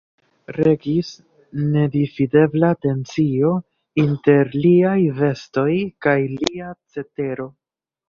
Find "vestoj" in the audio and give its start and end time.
5.23-5.71